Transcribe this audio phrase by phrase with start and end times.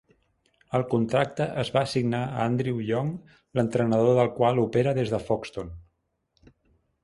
[0.77, 3.13] El contracte es va assignar a Andrew Young,
[3.61, 5.75] l'entrenador del qual opera des de Foxton.